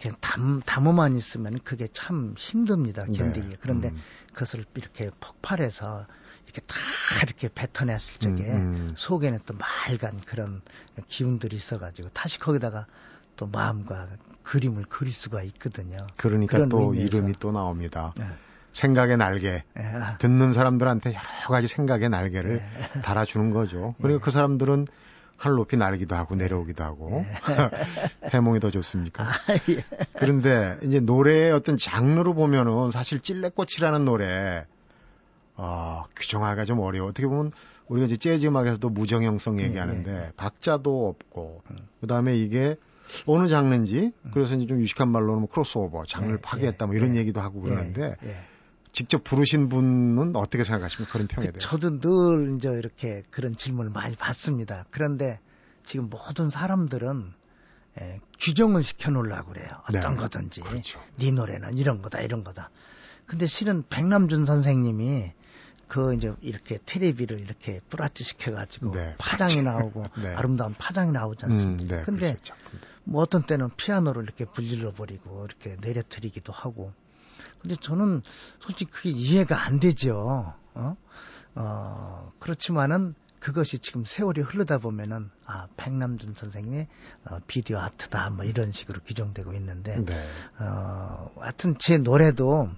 [0.01, 3.05] 그냥 담, 담으만 있으면 그게 참 힘듭니다.
[3.07, 3.19] 네.
[3.19, 3.49] 견디기.
[3.49, 3.57] 네.
[3.61, 3.99] 그런데 음.
[4.33, 6.07] 그것을 이렇게 폭발해서
[6.45, 6.77] 이렇게 다
[7.23, 8.95] 이렇게 뱉어냈을 적에 음, 음.
[8.97, 10.63] 속에는 또 맑은 그런
[11.07, 12.87] 기운들이 있어가지고 다시 거기다가
[13.37, 14.09] 또 마음과
[14.43, 16.07] 그림을 그릴 수가 있거든요.
[16.17, 17.07] 그러니까 또 의미에서.
[17.07, 18.15] 이름이 또 나옵니다.
[18.17, 18.27] 네.
[18.73, 19.83] 생각의 날개 예.
[20.19, 22.63] 듣는 사람들한테 여러 가지 생각의 날개를
[22.97, 23.01] 예.
[23.01, 23.95] 달아주는 거죠.
[24.01, 24.21] 그리고 예.
[24.21, 24.87] 그 사람들은
[25.37, 28.29] 하늘 높이 날기도 하고 내려오기도 하고 예.
[28.35, 29.25] 해몽이 더 좋습니까?
[29.25, 29.35] 아,
[29.71, 29.85] 예.
[30.19, 34.65] 그런데 이제 노래의 어떤 장르로 보면은 사실 찔레꽃이라는 노래
[35.55, 37.09] 어, 규정하기가 좀 어려워.
[37.09, 37.53] 어떻게 보면
[37.89, 41.77] 우리가 이제 재즈 음악에서도 무정형성 얘기하는데 예, 박자도 없고 음.
[42.01, 42.77] 그다음에 이게
[43.27, 44.31] 어느 장르인지 음.
[44.33, 48.17] 그래서 이제 좀 유식한 말로는 뭐 크로스오버 장르를 파괴했다 뭐 이런 얘기도 하고 그러는데
[48.99, 51.13] 직접 부르신 분은 어떻게 생각하십니까?
[51.13, 51.61] 그런 평에 대해서.
[51.61, 54.87] 저도 늘 이제 이렇게 그런 질문을 많이 받습니다.
[54.91, 55.39] 그런데
[55.85, 57.33] 지금 모든 사람들은
[58.01, 59.69] 예, 규정을 시켜 놓으려고 그래요.
[59.89, 60.21] 어떤 네.
[60.21, 60.63] 거든지.
[60.63, 61.01] 그렇죠.
[61.15, 62.71] 네 노래는 이런 거다, 이런 거다.
[63.25, 65.33] 근데 실은 백남준 선생님이
[65.87, 70.35] 그 이제 이렇게 테레비를 이렇게 뿌라치 시켜가지고 네, 파장이 나오고 네.
[70.35, 71.85] 아름다운 파장이 나오지 않습니까?
[71.85, 72.55] 음, 네, 근데 그렇죠.
[73.05, 76.93] 뭐 어떤 때는 피아노를 이렇게 불질러 버리고 이렇게 내려뜨리기도 하고
[77.61, 78.23] 근데 저는
[78.61, 80.55] 솔직히 그게 이해가 안 되죠.
[80.75, 80.97] 어?
[81.55, 86.89] 어, 그렇지만은 그것이 지금 세월이 흐르다 보면은 아 백남준 선생님의
[87.31, 90.25] 어, 비디오 아트다 뭐 이런 식으로 규정되고 있는데 네.
[90.59, 92.69] 어 하여튼 제 노래도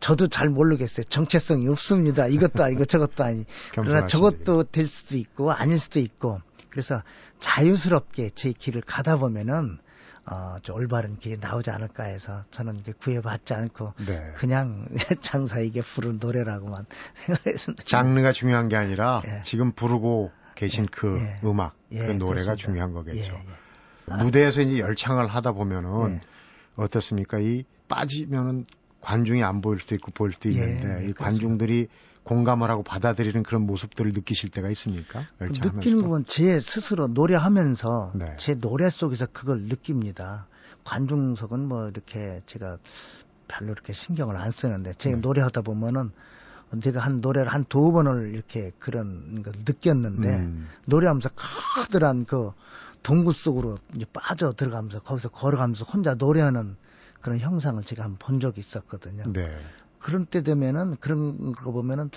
[0.00, 1.04] 저도 잘 모르겠어요.
[1.04, 2.26] 정체성이 없습니다.
[2.26, 3.46] 이것도 아니고 저것도 아니.
[3.72, 6.42] 그러나 저것도 될 수도 있고 아닐 수도 있고.
[6.68, 7.02] 그래서
[7.40, 9.78] 자유스럽게 제 길을 가다 보면은
[10.26, 14.24] 어, 저 올바른 길이 나오지 않을까 해서 저는 구애받지 않고 네.
[14.34, 14.86] 그냥
[15.20, 16.86] 장사에게 부른 노래라고만
[17.26, 17.84] 생각했습니다.
[17.84, 19.42] 장르가 중요한 게 아니라 예.
[19.44, 20.88] 지금 부르고 계신 예.
[20.90, 21.40] 그 예.
[21.44, 22.56] 음악, 그 예, 노래가 그렇습니다.
[22.56, 23.34] 중요한 거겠죠.
[23.34, 24.22] 예, 예.
[24.22, 26.20] 무대에서 이제 열창을 하다 보면은
[26.76, 27.38] 어떻습니까?
[27.38, 28.64] 이 빠지면은
[29.04, 31.88] 관중이 안 보일 수도 있고 보일 수도 있는데 이 관중들이
[32.24, 35.24] 공감을 하고 받아들이는 그런 모습들을 느끼실 때가 있습니까?
[35.40, 38.36] 느끼는 건제 스스로 노래하면서 네.
[38.38, 40.46] 제 노래 속에서 그걸 느낍니다.
[40.84, 42.78] 관중석은 뭐 이렇게 제가
[43.46, 45.20] 별로 이렇게 신경을 안 쓰는데 제가 네.
[45.20, 46.10] 노래하다 보면은
[46.82, 50.68] 제가 한 노래를 한 두 번을 이렇게 그런 걸 느꼈는데 음.
[50.86, 52.52] 노래하면서 커다란 그
[53.02, 56.76] 동굴 속으로 이제 빠져 들어가면서 거기서 걸어가면서 혼자 노래하는
[57.24, 59.24] 그런 형상을 제가 한 번 본 적이 있었거든요.
[59.32, 59.48] 네.
[59.98, 62.10] 그런 때 되면은 그런 거 보면은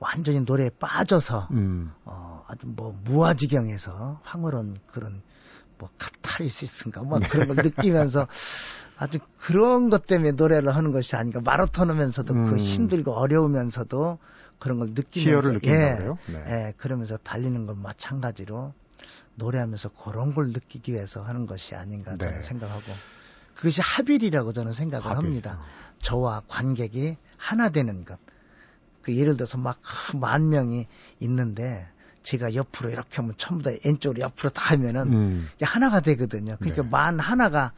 [0.00, 1.92] 완전히 노래에 빠져서 음.
[2.04, 5.22] 어 아주 뭐 무아지경에서 황홀한 그런
[5.78, 7.26] 뭐 카타르시스인가 뭐 네.
[7.28, 8.26] 그런 걸 느끼면서
[8.96, 12.50] 아주 그런 것 때문에 노래를 하는 것이 아닌가 마라톤 하면서도 그 음.
[12.50, 14.18] 그 힘들고 어려우면서도
[14.58, 16.18] 그런 걸 느끼면서 희열을 느낀다고요?
[16.28, 16.44] 예, 네.
[16.68, 18.72] 예, 그러면서 달리는 건 마찬가지로
[19.34, 22.42] 노래하면서 그런 걸 느끼기 위해서 하는 것이 아닌가 저는 네.
[22.42, 22.96] 생각하고
[23.54, 25.16] 그것이 합일이라고 저는 생각을 합일.
[25.26, 25.60] 합니다.
[26.02, 28.18] 저와 관객이 하나 되는 것.
[29.02, 29.80] 그 예를 들어서 막
[30.14, 30.86] 만 명이
[31.20, 31.88] 있는데
[32.22, 35.48] 제가 옆으로 이렇게 하면 전부 다 왼쪽으로 옆으로 다 하면은 음.
[35.60, 36.56] 하나가 되거든요.
[36.58, 36.88] 그러니까 네.
[36.88, 37.72] 만 하나가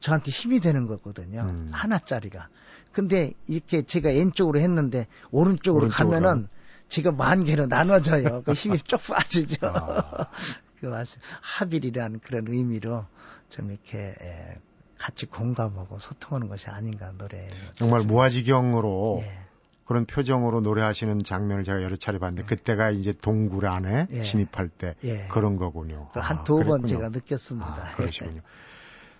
[0.00, 1.40] 저한테 힘이 되는 거거든요.
[1.42, 1.70] 음.
[1.72, 2.48] 하나짜리가.
[2.92, 6.20] 근데 이렇게 제가 왼쪽으로 했는데 오른쪽으로, 오른쪽으로.
[6.20, 6.48] 가면은
[6.88, 8.42] 제가 만 개로 나눠져요.
[8.44, 9.66] 그 힘이 쭉 빠지죠.
[9.66, 10.28] 아.
[10.80, 10.92] 그
[11.40, 13.04] 합일이라는 그런 의미로
[13.48, 14.60] 좀 이렇게 예,
[14.98, 17.48] 같이 공감하고 소통하는 것이 아닌가 노래.
[17.76, 19.38] 정말 무아지경으로 예.
[19.84, 22.46] 그런 표정으로 노래하시는 장면을 제가 여러 차례 봤는데 예.
[22.46, 24.22] 그때가 이제 동굴 안에 예.
[24.22, 25.26] 진입할 때 예.
[25.28, 26.08] 그런 거군요.
[26.12, 27.66] 한두 아, 번 제가 느꼈습니다.
[27.66, 28.42] 아, 그러시군요.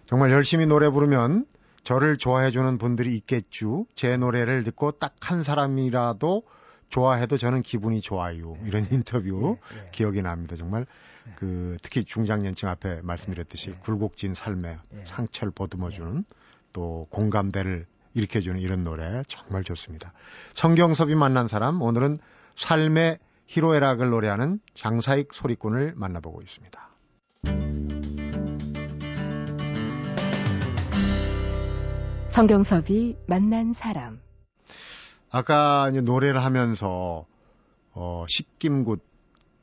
[0.06, 1.46] 정말 열심히 노래 부르면
[1.84, 3.86] 저를 좋아해 주는 분들이 있겠죠.
[3.94, 6.42] 제 노래를 듣고 딱 한 사람이라도
[6.90, 8.56] 좋아해도 저는 기분이 좋아요.
[8.64, 8.68] 예.
[8.68, 9.90] 이런 인터뷰 예.
[9.92, 10.56] 기억이 납니다.
[10.56, 10.86] 정말
[11.36, 13.78] 그 특히 중장년층 앞에 말씀드렸듯이 네.
[13.80, 15.04] 굴곡진 삶에 네.
[15.06, 16.24] 상처를 보듬어주는
[16.72, 20.12] 또 공감대를 일으켜주는 이런 노래 정말 좋습니다.
[20.52, 22.18] 성경섭이 만난 사람 오늘은
[22.56, 26.88] 삶의 희로애락을 노래하는 장사익 소리꾼을 만나보고 있습니다.
[32.30, 34.20] 성경섭이 만난 사람
[35.30, 37.26] 아까 이제 노래를 하면서
[37.92, 39.02] 어, 십김굿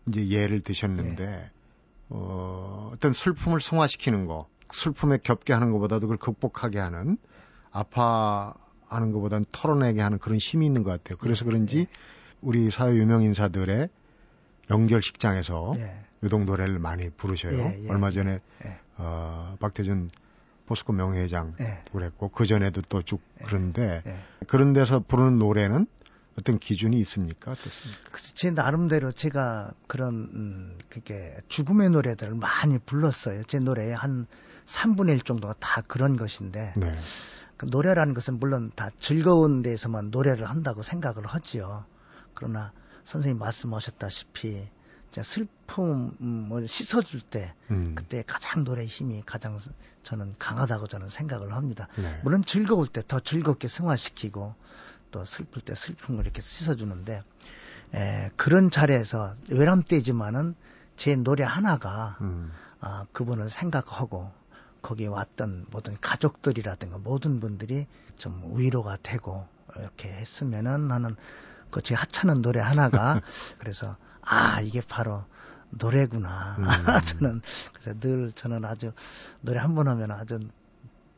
[0.08, 1.52] 이제 예를 드셨는데 네.
[2.10, 7.18] 어, 어떤 슬픔을 승화시키는 거, 슬픔에 겹게 하는 것보다도 그걸 극복하게 하는,
[7.72, 11.18] 아파하는 것보다는 털어내게 하는 그런 힘이 있는 것 같아요.
[11.20, 11.52] 그래서 네.
[11.52, 11.88] 그런지
[12.42, 13.90] 우리 사회 유명 인사들의
[14.70, 15.96] 연결식장에서 예.
[16.24, 17.58] 유독 노래를 많이 부르셔요.
[17.58, 18.80] 예, 예, 얼마 전에 예.
[18.98, 20.10] 어, 박태준
[20.66, 21.84] 포스코 명예회장 예.
[21.92, 24.02] 그랬고 그 전에도 또 쭉 그런데
[24.48, 25.86] 그런 데서 부르는 노래는
[26.40, 27.52] 어떤 기준이 있습니까?
[27.52, 28.18] 어떻습니까?
[28.34, 33.44] 제 나름대로 제가 그런 음, 그게 죽음의 노래들을 많이 불렀어요.
[33.46, 34.28] 제 노래의 한
[34.66, 36.98] 3분의 1 정도가 다 그런 것인데 네.
[37.58, 41.86] 그 노래라는 것은 물론 다 즐거운 데에서만 노래를 한다고 생각을 하지요.
[42.34, 42.74] 그러나
[43.06, 44.68] 선생님 말씀하셨다시피
[45.24, 47.94] 슬픔을 씻어줄 때 음.
[47.96, 49.58] 그때 가장 노래 힘이 가장
[50.04, 51.88] 저는 강하다고 저는 생각을 합니다.
[51.96, 52.20] 네.
[52.24, 54.54] 물론 즐거울 때 더 즐겁게 승화시키고
[55.16, 57.24] 또 슬플 때 슬픈 걸 이렇게 씻어주는데
[57.94, 60.56] 에, 그런 자리에서 외람되지만은
[60.98, 62.52] 제 노래 하나가 음.
[62.82, 64.30] 아, 그분을 생각하고
[64.82, 69.48] 거기에 왔던 모든 가족들이라든가 모든 분들이 좀 위로가 되고
[69.78, 71.16] 이렇게 했으면은 나는
[71.72, 73.22] 그 제 하찮은 노래 하나가
[73.58, 75.24] 그래서 아 이게 바로
[75.70, 76.66] 노래구나 음.
[77.06, 77.42] 저는
[77.74, 78.92] 그래서 늘 저는 아주
[79.40, 80.40] 노래 한 번 하면 아주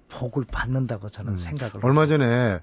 [0.09, 1.37] 복을 받는다고 저는 음.
[1.39, 2.61] 생각을 얼마 전에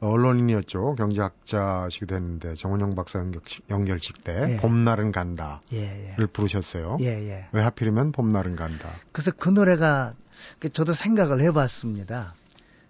[0.00, 0.94] 언론인이었죠.
[0.96, 3.24] 경제학자시기도 했는데 정원영 박사
[3.70, 4.56] 연결, 식때 예.
[4.58, 6.26] 봄날은 간다를 예, 예.
[6.26, 6.98] 부르셨어요.
[7.00, 7.46] 예, 예.
[7.52, 8.90] 왜 하필이면 봄날은 간다.
[9.12, 10.14] 그래서 그 노래가
[10.58, 12.34] 그 저도 생각을 해봤습니다.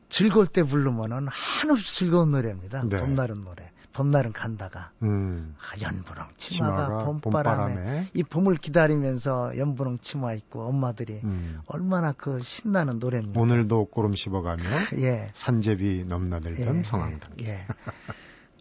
[0.08, 2.84] 즐거울 때 부르면은 한없이 즐거운 노래입니다.
[2.88, 3.00] 네.
[3.00, 3.65] 봄날은 노래.
[3.96, 5.56] 봄날은 간다가 음.
[5.58, 11.60] 아, 연분홍 치마가, 치마가 봄바람에, 봄바람에, 이 봄을 기다리면서 연분홍 치마 입고 엄마들이 음.
[11.64, 13.40] 얼마나 그 신나는 노래입니다.
[13.40, 14.62] 오늘도 꼬름 씹어가며
[15.00, 15.30] 예.
[15.32, 16.82] 산제비 넘나들던 예.
[16.82, 17.32] 성황당.
[17.40, 17.66] 예.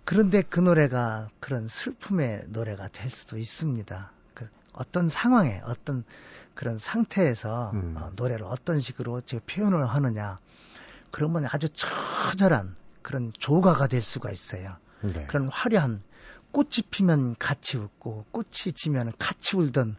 [0.05, 4.11] 그런데 그 노래가 그런 슬픔의 노래가 될 수도 있습니다.
[4.33, 6.05] 그 어떤 상황에 어떤
[6.53, 7.95] 그런 상태에서 음.
[7.97, 10.39] 어, 노래를 어떤 식으로 제 표현을 하느냐
[11.11, 14.77] 그러면 아주 처절한 그런 조가가 될 수가 있어요.
[15.01, 15.25] 네.
[15.27, 16.01] 그런 화려한
[16.51, 19.97] 꽃이 피면 같이 웃고 꽃이 지면 같이 울던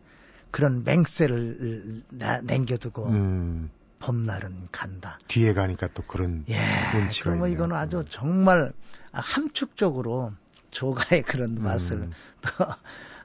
[0.50, 2.02] 그런 맹세를
[2.44, 3.70] 남겨두고 음.
[3.98, 5.18] 봄날은 간다.
[5.28, 6.58] 뒤에 가니까 또 그런 예,
[6.98, 8.04] 운치가 그러면 이거는 아주 음.
[8.08, 8.72] 정말
[9.12, 10.32] 함축적으로
[10.70, 11.62] 조가의 그런 음.
[11.62, 12.12] 맛을 음.
[12.40, 12.66] 또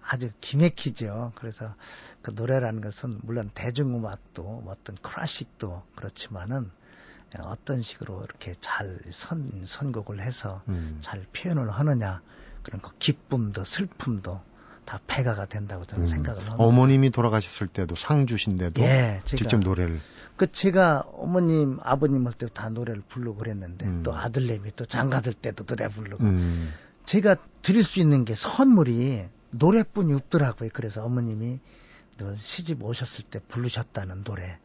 [0.01, 1.31] 아주 기맥히죠.
[1.35, 1.75] 그래서
[2.21, 6.69] 그 노래라는 것은 물론 대중음악도 어떤 클래식도 그렇지만은
[7.39, 10.97] 어떤 식으로 이렇게 잘 선, 선곡을 해서 음.
[11.01, 12.21] 잘 표현을 하느냐
[12.63, 14.41] 그런 그 기쁨도 슬픔도
[14.85, 16.07] 다 배가가 된다고 저는 음.
[16.07, 16.55] 생각을 합니다.
[16.63, 19.99] 어머님이 돌아가셨을 때도 상 주신데도 예, 제가, 직접 노래를
[20.35, 24.03] 그 제가 어머님 아버님 할때다 노래를 부르고 그랬는데 음.
[24.03, 26.73] 또 아들내미 또 장가들 때도 노래 부르고 음.
[27.05, 30.69] 제가 드릴 수 있는 게 선물이 노래뿐이 없더라고요.
[30.73, 31.59] 그래서 어머님이
[32.35, 34.59] 시집 오셨을 때 부르셨다는 노래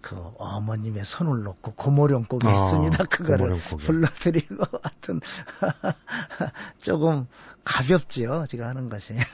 [0.00, 3.04] 그 어머님의 손을 놓고 고모령 곡이 어, 있습니다.
[3.04, 5.20] 그거를 불러드리고 하여튼
[6.80, 7.26] 조금
[7.64, 8.46] 가볍지요.
[8.46, 9.14] 제가 하는 것이.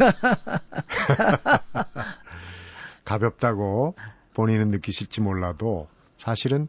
[3.05, 3.95] 가볍다고
[4.35, 6.69] 본인은 느끼실지 몰라도 사실은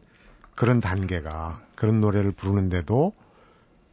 [0.54, 3.12] 그런 단계가 그런 노래를 부르는데도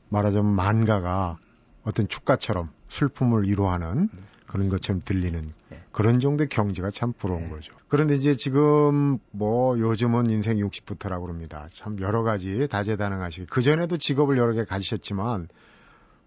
[0.09, 1.37] 말하자면 만가가
[1.83, 4.09] 어떤 축가처럼 슬픔을 위로하는
[4.55, 5.83] 그런 것처럼 들리는 네.
[5.91, 7.49] 그런 정도의 경지가 참 부러운 네.
[7.49, 7.73] 거죠.
[7.89, 11.67] 그런데 이제 지금 뭐 요즘은 인생 60부터라고 그럽니다.
[11.73, 15.49] 참 여러 가지 다재다능하시고 그전에도 직업을 여러 개 가지셨지만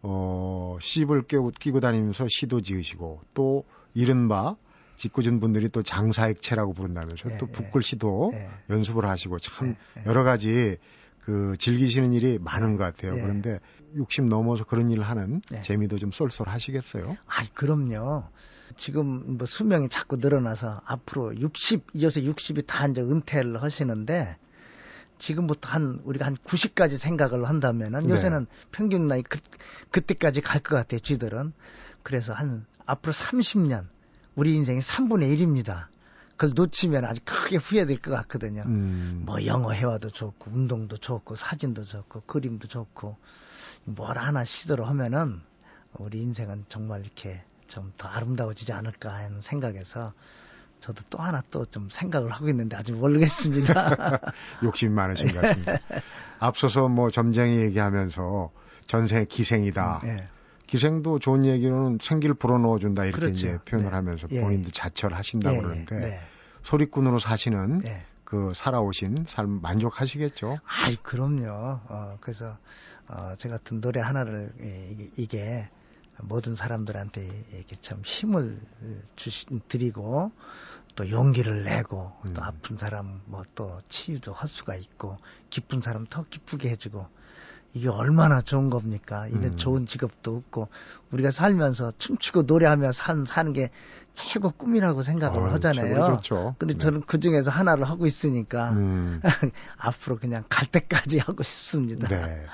[0.02, 3.64] 어, 시집을 끼고, 끼고 다니면서 시도 지으시고 또
[3.94, 4.56] 이른바
[4.96, 7.46] 짓궂은 분들이 또 장사액체라고 부른다면서 네, 또
[8.32, 8.50] 네.
[8.68, 10.76] 연습을 하시고 참 네, 여러 가지
[11.28, 13.12] 그 즐기시는 일이 많은 것 같아요.
[13.12, 13.60] 그런데
[13.94, 15.60] 60 넘어서 그런 일을 하는 네.
[15.60, 17.18] 재미도 좀 쏠쏠하시겠어요?
[17.26, 18.24] 아, 그럼요.
[18.78, 24.38] 지금 뭐 수명이 자꾸 늘어나서 앞으로 60 이어서 60이 다 이제 은퇴를 하시는데
[25.18, 28.14] 지금부터 한 우리가 한 90까지 생각을 한다면은 네.
[28.14, 29.38] 요새는 평균 나이 그,
[29.90, 30.98] 그때까지 갈 것 같아요.
[30.98, 31.52] 쥐들은
[32.02, 33.84] 그래서 한 앞으로 30년
[34.34, 35.88] 우리 인생이 3분의 1입니다.
[36.38, 38.62] 그걸 놓치면 아주 크게 후회될 것 같거든요.
[38.64, 39.24] 음.
[39.26, 43.16] 뭐 영어 회화도 좋고 운동도 좋고 사진도 좋고 그림도 좋고
[43.84, 45.40] 뭘 하나 시도를 하면은
[45.94, 50.14] 우리 인생은 정말 이렇게 좀 더 아름다워지지 않을까 하는 생각에서
[50.80, 54.20] 저도 또 하나 또 좀 생각을 하고 있는데 아직 모르겠습니다.
[54.62, 55.72] 욕심 많으신 것 같습니다.
[56.38, 58.50] 앞서서 뭐 점쟁이 얘기하면서
[58.86, 60.00] 전생의 기생이다.
[60.04, 60.28] 음, 예.
[60.68, 63.34] 기생도 좋은 얘기로는 생기를 불어넣어준다 이렇게 그렇죠.
[63.34, 63.96] 이제 표현을 네.
[63.96, 64.40] 하면서 예.
[64.40, 65.60] 본인도 자처를 하신다고 예.
[65.60, 66.20] 그러는데 네.
[66.62, 68.04] 소리꾼으로 사시는 예.
[68.24, 70.58] 그 살아오신 삶 만족하시겠죠?
[70.66, 71.50] 아이 그럼요.
[71.50, 72.58] 어, 그래서
[73.08, 74.52] 어, 제 같은 노래 하나를
[74.92, 75.68] 이게, 이게
[76.20, 78.60] 모든 사람들한테 이렇게 참 힘을
[79.16, 80.30] 주시, 드리고
[80.94, 82.34] 또 용기를 내고 음.
[82.34, 85.16] 또 아픈 사람 뭐 또 치유도 할 수가 있고
[85.50, 87.06] 기쁜 사람 더 기쁘게 해주고
[87.78, 89.28] 이게 얼마나 좋은 겁니까?
[89.28, 89.56] 이게 음.
[89.56, 90.68] 좋은 직업도 없고
[91.12, 93.70] 우리가 살면서 춤추고 노래하며 산, 사는 게
[94.14, 96.16] 최고 꿈이라고 생각을 어, 하잖아요.
[96.16, 96.56] 좋죠.
[96.58, 96.78] 근데 네.
[96.78, 99.22] 저는 그 중에서 하나를 하고 있으니까 음.
[99.78, 102.08] 앞으로 그냥 갈 때까지 하고 싶습니다.
[102.08, 102.44] 네.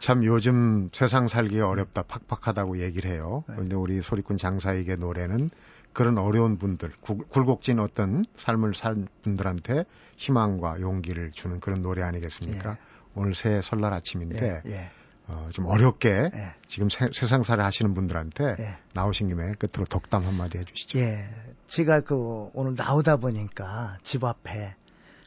[0.00, 3.44] 참 요즘 세상 살기 어렵다, 팍팍하다고 얘기를 해요.
[3.46, 3.54] 네.
[3.54, 5.50] 그런데 우리 소리꾼 장사에게 노래는
[5.92, 9.84] 그런 어려운 분들, 굴곡진 어떤 삶을 살 분들한테
[10.16, 12.72] 희망과 용기를 주는 그런 노래 아니겠습니까?
[12.72, 12.93] 예.
[13.14, 14.90] 오늘 새 설날 아침인데 예, 예.
[15.26, 16.54] 어, 좀 어렵게 예.
[16.66, 18.76] 지금 세, 상살을 하시는 분들한테 예.
[18.92, 20.98] 나오신 김에 끝으로 덕담 한마디 해주시죠.
[20.98, 21.28] 예,
[21.68, 24.74] 제가 그 오늘 나오다 보니까 집 앞에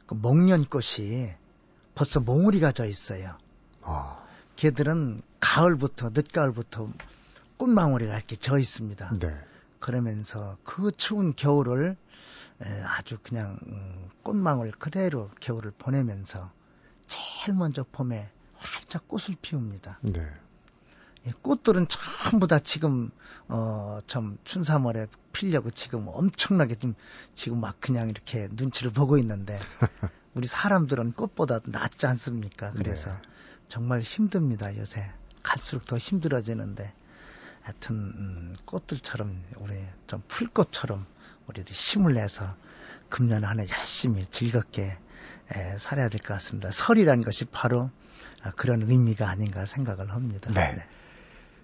[0.06, 1.34] 그 목련꽃이
[1.96, 3.38] 벌써 몽우리가 져 있어요.
[3.82, 4.26] 어.
[4.56, 6.90] 걔들은 가을부터 늦가을부터
[7.58, 9.14] 꽃망울이가 이렇게 져 있습니다.
[9.20, 9.36] 네.
[9.80, 11.96] 그러면서 그 추운 겨울을
[12.86, 16.52] 아주 그냥 음, 꽃망울 그대로 겨울을 보내면서
[17.08, 20.00] 제일 먼저 봄에 활짝 꽃을 피웁니다.
[20.02, 20.28] 네.
[21.42, 23.12] 꽃들은 전부 다 지금
[23.48, 26.96] 어참 춘삼월에 피려고 지금 엄청나게 좀
[27.36, 29.60] 지금 막 그냥 이렇게 눈치를 보고 있는데
[30.34, 32.72] 우리 사람들은 꽃보다 낫지 않습니까?
[32.72, 33.22] 그래서 네.
[33.68, 35.12] 정말 힘듭니다 요새
[35.44, 36.94] 갈수록 더 힘들어지는데
[37.62, 39.76] 하여튼 음, 꽃들처럼 우리
[40.08, 41.06] 좀 풀꽃처럼
[41.48, 42.56] 우리도 힘을 내서
[43.10, 44.98] 금년 한해 열심히 즐겁게 에,
[45.78, 46.70] 살아야 될 것 같습니다.
[46.72, 47.90] 설이라는 것이 바로
[48.56, 50.52] 그런 의미가 아닌가 생각을 합니다.
[50.54, 50.74] 네.
[50.76, 50.86] 네.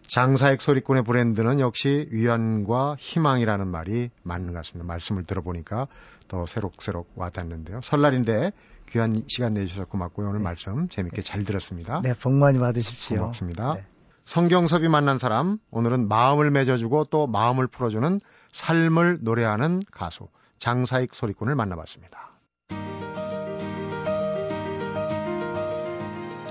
[0.07, 4.85] 장사익 소리꾼의 브랜드는 역시 위안과 희망이라는 말이 맞는 것 같습니다.
[4.85, 5.87] 말씀을 들어보니까
[6.27, 7.79] 더 새록새록 와닿는데요.
[7.81, 8.51] 설날인데
[8.89, 10.27] 귀한 시간 내주셔서 고맙고요.
[10.27, 10.43] 오늘 네.
[10.43, 12.01] 말씀 재밌게 잘 들었습니다.
[12.03, 13.19] 네, 복 많이 받으십시오.
[13.19, 13.75] 고맙습니다.
[13.75, 13.85] 네.
[14.25, 18.19] 성경섭이 만난 사람, 오늘은 마음을 맺어주고 또 마음을 풀어주는
[18.53, 20.27] 삶을 노래하는 가수
[20.59, 22.31] 장사익 소리꾼을 만나봤습니다.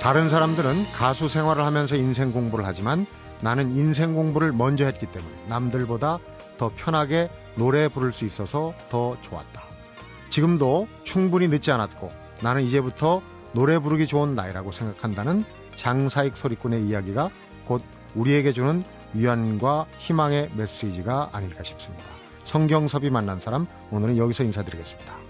[0.02, 3.06] 다른 사람들은 가수 생활을 하면서 인생 공부를 하지만
[3.40, 6.18] 나는 인생 공부를 먼저 했기 때문에 남들보다
[6.58, 9.62] 더 편하게 노래 부를 수 있어서 더 좋았다.
[10.28, 12.10] 지금도 충분히 늦지 않았고
[12.42, 15.44] 나는 이제부터 노래 부르기 좋은 나이라고 생각한다는
[15.76, 17.30] 장사익 소리꾼의 이야기가
[17.64, 17.80] 곧
[18.16, 18.82] 우리에게 주는
[19.14, 22.02] 위안과 희망의 메시지가 아닐까 싶습니다.
[22.44, 25.21] 성경섭이 만난 사람 오늘은 여기서 인사드리겠습니다.